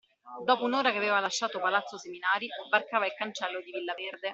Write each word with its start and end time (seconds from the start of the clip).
Dopo 0.43 0.63
un'ora 0.63 0.89
che 0.89 0.97
aveva 0.97 1.19
lasciato 1.19 1.59
palazzo 1.59 1.95
Seminari 1.95 2.47
varcava 2.71 3.05
il 3.05 3.13
cancello 3.15 3.59
di 3.61 3.71
Villa 3.71 3.93
Verde. 3.93 4.29